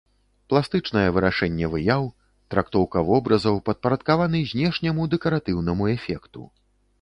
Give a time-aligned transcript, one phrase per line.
[0.51, 2.07] Пластычнае вырашэнне выяў,
[2.53, 6.41] трактоўка вобразаў падпарадкаваны знешняму дэкаратыўнаму эфекту.